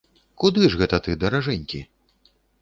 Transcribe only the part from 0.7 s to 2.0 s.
ж гэта ты, даражэнькі?